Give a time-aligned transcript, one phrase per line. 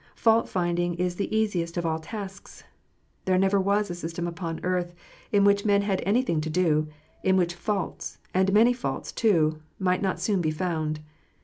[0.15, 2.63] Fault finding is the easiest of all tasks.
[3.25, 4.95] There never was a system upon earth,
[5.31, 6.87] in which man had anything to do,
[7.21, 11.01] in which faults, and many faults, too, might not soon be found.